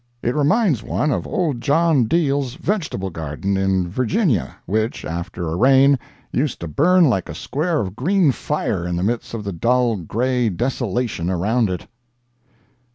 It 0.23 0.33
reminds 0.33 0.81
one 0.81 1.11
of 1.11 1.27
old 1.27 1.61
John 1.61 2.05
Dehle's 2.07 2.55
vegetable 2.55 3.11
garden 3.11 3.55
in 3.55 3.87
Virginia, 3.87 4.55
which, 4.65 5.05
after 5.05 5.47
a 5.47 5.55
rain, 5.55 5.99
used 6.31 6.59
to 6.61 6.67
burn 6.67 7.07
like 7.07 7.29
a 7.29 7.35
square 7.35 7.79
of 7.81 7.95
green 7.95 8.31
fire 8.31 8.87
in 8.87 8.95
the 8.95 9.03
midst 9.03 9.35
of 9.35 9.43
the 9.43 9.53
dull, 9.53 9.97
gray 9.97 10.49
desolation 10.49 11.29
around 11.29 11.69
it. 11.69 11.85